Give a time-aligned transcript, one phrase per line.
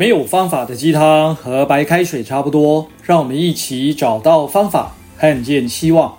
[0.00, 6.16] 没有方法的鸡汤和白开水差不多，让我们一起找到方法，看见希望。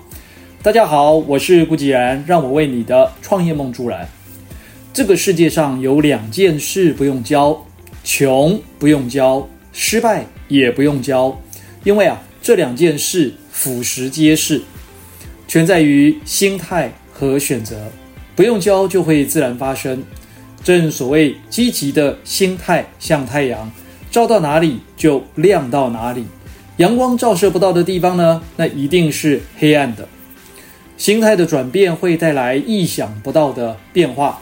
[0.62, 4.08] 大家好，我是顾继然，让我为你的创业梦助燃。
[4.94, 7.66] 这个世界上有两件事不用教，
[8.04, 11.36] 穷不用教，失败也不用教，
[11.84, 14.62] 因为啊，这两件事俯拾皆是，
[15.48, 17.92] 全在于心态和选择，
[18.36, 20.04] 不用教就会自然发生。
[20.64, 23.72] 正所谓积极的心态像太阳，
[24.10, 26.26] 照到哪里就亮到哪里。
[26.78, 30.08] 阳光照射不到的地方呢，那一定是黑暗的。
[30.98, 34.42] 心态的转变会带来意想不到的变化。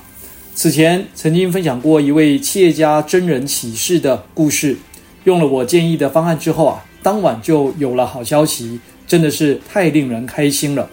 [0.53, 4.77] 此前曾经分享过一位企业家真人启事的故事，
[5.23, 10.89] 用了我建议的方案之后啊，当晚就有了好消息，真的是太令人开心了。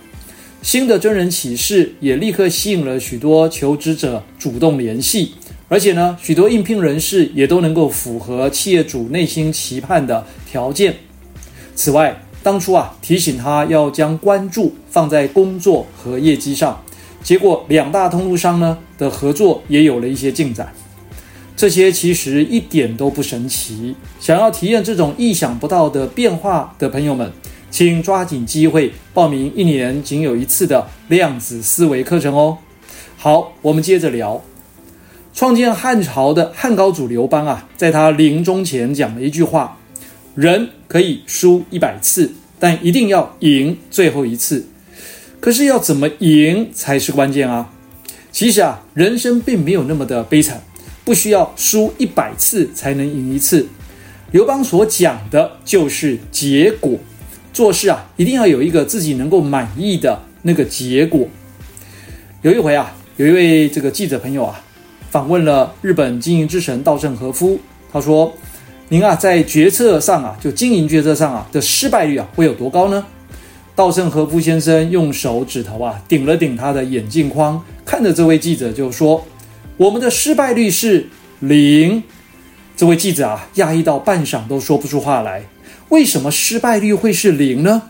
[0.66, 5.32] 新的真人启事也立刻吸引了许多求职者主动联系，
[5.68, 10.96] 而且呢，许多应聘人士也都能够符合企业主内心期盼的条件。
[11.76, 16.82] 此外，当初啊提醒他要将关注放在工作和业绩上，
[17.22, 20.72] 结果两大通路商呢的合作也有了一些进展。
[21.56, 27.30] 这些其实一点都不神奇，想要体验这种意想不到的变化的朋友们。
[27.76, 32.56] 请抓紧机会报名一年仅有一次的量子思维课程哦。
[33.18, 34.42] 好，我们接着聊。
[35.34, 39.76] 创建汉朝的汉高祖刘邦啊，在他临终前讲了一句话：
[40.34, 44.66] 人可以输一百次，但一定要赢最后一次。
[45.38, 47.70] 可是要怎么赢才是关键啊？
[48.32, 50.62] 其实啊，人生并没有那么的悲惨，
[51.04, 53.66] 不需要输一百次才能赢一次。
[54.30, 56.98] 刘邦所讲的就是结果。
[57.56, 61.26] 做事啊，一定要有一个自己能够满意的那个结果。
[62.42, 64.60] 有一回啊，有一位这个记者朋友啊，
[65.10, 67.58] 访问了日本经营之神稻盛和夫。
[67.90, 68.30] 他说
[68.90, 73.02] ：“您啊，在决策上啊，就经营决策上啊的失败率啊，会有多高呢？”
[73.74, 79.26] 稻盛和夫先生用手指头啊，顶了顶他的眼镜框，看着这位记者就说
[79.78, 81.06] ：“我们的失败率是
[81.40, 82.02] 零。”
[82.76, 85.42] 这位记者啊，讶异到半晌都说不出话来。
[85.88, 87.82] 为什么失败率会是零呢？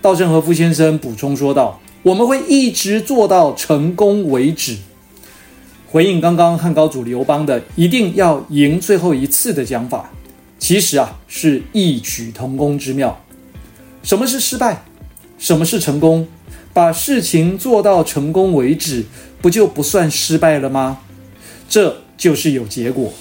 [0.00, 4.76] 稻盛和夫先生补充说道：“我们会一直做到成功为止。”
[5.88, 10.10] 回应刚刚汉高祖刘邦的“一定要赢最后一次”的讲法，
[10.58, 13.18] 其实啊是异曲同工之妙。
[14.02, 14.84] 什么是失败？
[15.38, 16.26] 什么是成功？
[16.74, 19.04] 把事情做到成功为止，
[19.40, 20.98] 不就不算失败了吗？
[21.68, 23.12] 这就是有结果。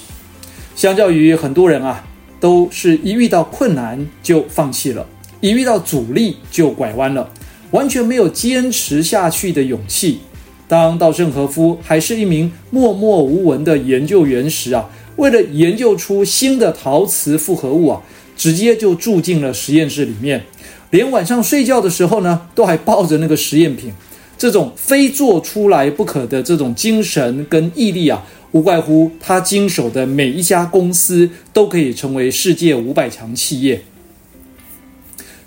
[0.76, 2.06] 相较于很多人啊。
[2.42, 5.08] 都是一遇到困难就放弃了，
[5.40, 7.30] 一遇到阻力就拐弯了，
[7.70, 10.20] 完全没有坚持下去的勇气。
[10.68, 18.02] 当稻盛和夫还是一名默默无闻的研究员时啊，为了研究出新的陶瓷复合物啊，
[18.36, 20.44] 直接就住进了实验室里面，
[20.90, 23.94] 连晚上睡觉的时候呢，都还抱着那个实验品。
[24.38, 28.26] 这种非做出来不可的这种精神跟毅力啊。
[28.52, 33.84] 无怪乎他经手的每一家公司都可以成为世界五百强企业。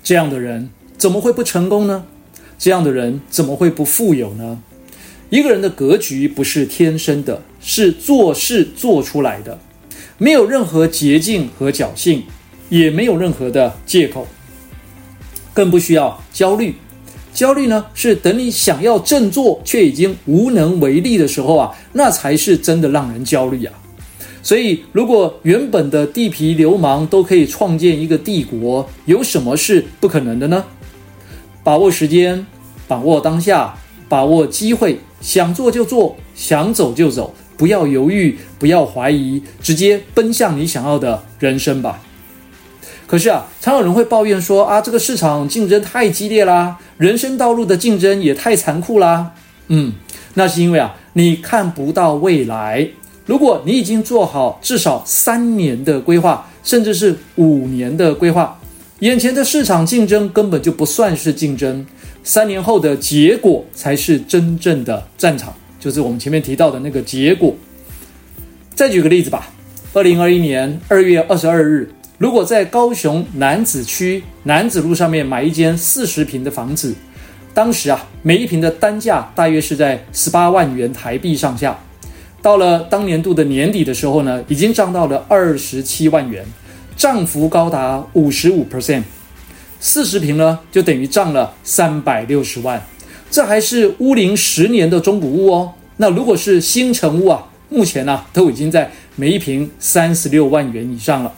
[0.03, 2.07] 这样的人怎么会不成功呢？
[2.59, 4.63] 这样的人怎么会不富有呢？
[5.31, 9.59] 一个人的格局不是天生的，是做事做出来的。
[10.17, 12.23] 没有任何捷径和侥幸，
[12.69, 14.29] 也没有任何的借口，
[15.53, 16.77] 更不需要焦虑。
[17.35, 23.75] 焦虑呢，是等你想要振作却已经无能为力的时候啊，那才是真的让人焦虑啊。
[24.41, 30.65] 所以，如果原本的地痞流氓都可以创建一个帝国，有什么是不可能的呢？
[31.65, 32.47] 把握时间，
[32.87, 33.75] 把握当下，
[34.09, 42.01] 把握机会，想做就做，想走就走，不要犹豫，不要怀疑，直接奔向你想要的人生吧。
[43.07, 49.33] 可是啊，常有人会抱怨说啊，这个市场竞争太激烈啦，人生道路的竞争也太残酷啦。
[49.69, 49.93] 嗯，
[50.35, 52.89] 那是因为啊，你看不到未来。
[53.27, 58.59] 如果你已经做好至少三年的规划，甚至是五年的规划，
[59.01, 61.87] 眼前的市场竞争根本就不算是竞争，
[62.23, 67.55] 三年后的结果才是真正的战场，就是我们前面提到的那个结果。
[68.75, 69.49] 再举个例子吧，
[69.93, 71.91] 二零二一年二月二十二日。
[72.17, 76.95] 如果在高雄南子区南子路上面买一间四十坪的房子，
[77.53, 81.77] 当时啊，每一坪的单价大约是在十八万元台币上下。
[82.41, 86.45] 到了当年度的年底的时候呢，已经涨到了二十七万元，
[86.97, 89.03] 涨幅高达五十五 percent。
[89.81, 92.81] 四十坪呢，就等于涨了三百六十万。
[93.29, 95.73] 这还是屋龄十年的中古屋哦。
[95.97, 101.33] 那如果是新城屋啊，目前呢，都已经在每一坪三十六万元以上了。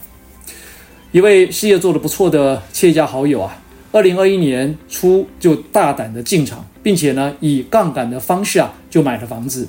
[1.17, 3.59] 一位事业做得不错的企业家好友啊，
[3.91, 9.67] 二零二一年初就大胆的进场，并且呢以杠杆的方式啊就买了房子。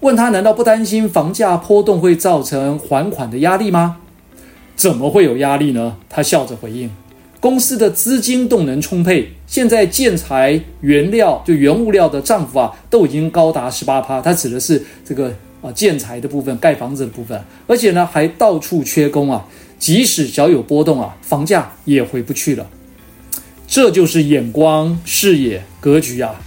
[0.00, 3.96] 问他难道不担心房价波动会造成还款的压力吗？
[4.76, 5.96] 怎么会有压力呢？
[6.10, 6.90] 他笑着回应。
[7.40, 14.20] 公司的资金动能充沛，现在建材原料就原物料的涨幅啊，都已经高达十八趴。
[14.20, 19.42] 它指的是这个啊建材的部分，盖房子的部分，而且呢还到处缺工啊。
[19.82, 22.68] 即使小有波动啊，房价也回不去了。
[23.66, 26.40] 这就是眼光、视野、格局啊！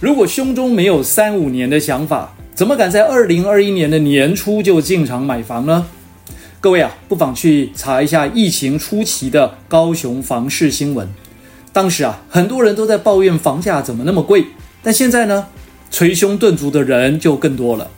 [0.00, 5.84] 如果胸中没有三五年的想法，怎么敢在二零二一年的年初就进场买房呢？
[6.62, 11.06] 各位啊，不妨去查一下疫情初期的高雄房市新闻。
[11.74, 14.46] 当时啊，很多人都在抱怨房价怎么那么贵，
[14.82, 15.48] 但现在呢，
[15.90, 17.90] 捶胸顿足的人就更多了。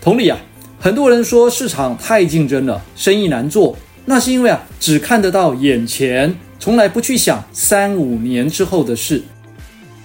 [0.00, 0.38] 同理啊，
[0.84, 9.22] 很多人说市场太竞争了，生意难做，那是因为啊，只看得到眼前，从来不去想三五年之后的事。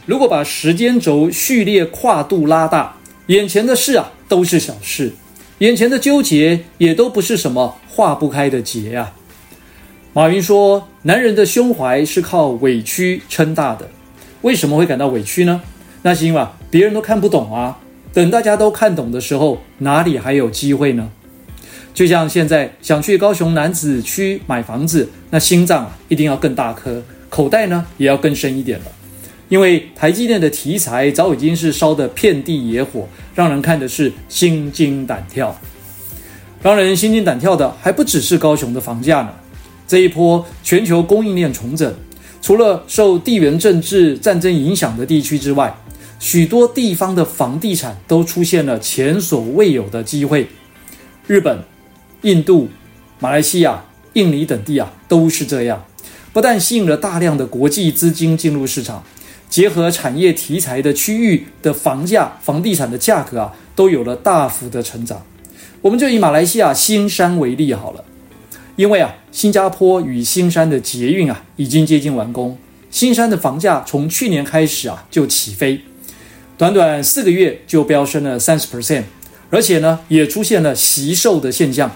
[0.06, 2.96] 如果把时间轴序列跨度拉大，
[3.28, 5.12] 眼前的事啊，都是小事。
[5.58, 9.12] 眼前的纠结也都不是什么化不开的结啊。
[10.14, 13.90] 马云说：“男人的胸怀是靠委屈撑大的。
[14.44, 15.62] 为什么会感到委屈呢？
[16.04, 17.78] 那是因为啊别人都看不懂啊。
[18.14, 21.12] 等大家都看懂的时候，哪里还有机会呢？
[21.94, 28.86] 就像现在想去高雄楠梓区买房子，那心脏啊一定要更大颗，口袋呢也要更深一点了。”
[29.50, 35.56] 因为台积电的题材早已经是烧得遍地野火，让人看的是心惊胆跳。
[36.62, 39.30] 让人心惊胆跳的还不只是高雄的房价呢。
[39.88, 41.92] 这一波全球供应链重整，
[42.44, 45.76] 除了受地缘政治战争影响的地区之外，
[46.20, 50.48] 许多地方的房地产都出现了前所未有的机会。
[51.26, 51.64] 日本、
[52.22, 52.68] 印度、
[53.20, 55.86] 马来西亚、印尼等地啊，都是这样，
[56.34, 59.04] 不但吸引了大量的国际资金进入市场。
[59.50, 65.26] 结合产业题材的区域的房价、房地产的价格啊，都有了大幅的成长。
[65.82, 68.04] 我们就以马来西亚新山为例好了，
[68.76, 72.56] 因为啊，新加坡与新山的捷运啊已经接近完工，
[72.92, 75.82] 新山的房价从去年开始啊就起飞，
[76.60, 79.04] 短短四个月就飙升了三十 percent，
[79.50, 81.90] 而且呢也出现了惜售的现象。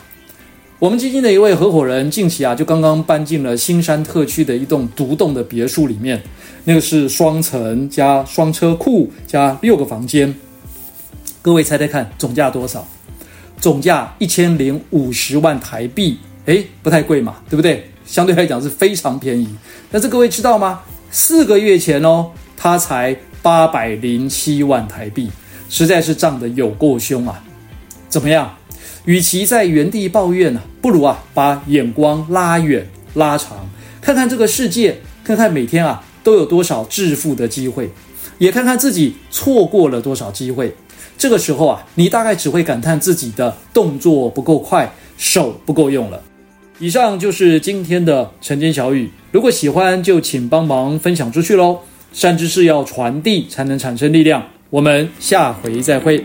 [0.79, 6.23] 我们基金的一位合伙人近期啊就刚刚搬进了新山特区的一栋独栋的别墅里面。
[6.63, 10.33] 那个是双层加双车库加六个房间，
[11.41, 12.87] 各位猜猜看总价多少？
[13.59, 17.91] 总价一千零五十万台币，诶，不太贵嘛，对不对？
[18.05, 19.45] 相对来讲是非常便宜。
[19.91, 20.79] 但是各位知道吗？
[21.11, 23.13] 四个月前哦，它才
[23.43, 25.29] 八百零七万台币，
[25.69, 27.43] 实在是涨得有够凶啊！
[28.09, 28.55] 怎么样？
[29.05, 33.69] 与其在原地抱怨呢，不如啊把眼光拉远拉长，
[34.01, 36.03] 看看这个世界，看看每天啊。
[36.23, 37.89] 都有多少致富的机会，
[38.37, 40.73] 也看看自己错过了多少机会。
[41.17, 46.23] 这个时候啊，你大概只会感叹自己的动作不够快，手不够用了。
[46.79, 51.79] 以上就是今天的晨间小语，如果喜欢就请帮忙分享出去喽。
[52.13, 54.43] 善知识要传递才能产生力量。
[54.69, 56.23] 我们下回再会。